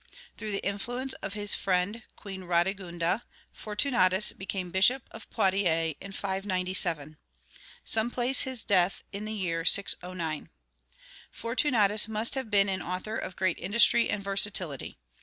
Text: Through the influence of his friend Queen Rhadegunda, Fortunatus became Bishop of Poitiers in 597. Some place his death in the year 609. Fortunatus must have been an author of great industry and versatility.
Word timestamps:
Through 0.35 0.49
the 0.49 0.65
influence 0.65 1.13
of 1.21 1.35
his 1.35 1.53
friend 1.53 2.01
Queen 2.15 2.43
Rhadegunda, 2.45 3.21
Fortunatus 3.51 4.31
became 4.31 4.71
Bishop 4.71 5.03
of 5.11 5.29
Poitiers 5.29 5.93
in 6.01 6.11
597. 6.11 7.19
Some 7.85 8.09
place 8.09 8.41
his 8.41 8.63
death 8.63 9.03
in 9.13 9.25
the 9.25 9.31
year 9.31 9.63
609. 9.63 10.49
Fortunatus 11.29 12.07
must 12.07 12.33
have 12.33 12.49
been 12.49 12.67
an 12.67 12.81
author 12.81 13.15
of 13.15 13.35
great 13.35 13.59
industry 13.59 14.09
and 14.09 14.23
versatility. 14.23 14.97